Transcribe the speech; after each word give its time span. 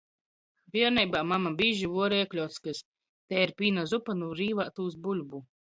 Bierneibā 0.77 1.21
mama 1.33 1.51
bīži 1.61 1.91
vuoreja 1.93 2.31
kļockys, 2.33 2.83
tei 2.89 3.45
ir 3.47 3.57
pīna 3.61 3.89
zupa 3.95 4.21
nu 4.25 4.35
rīvātūs 4.43 5.03
buļbu. 5.07 5.49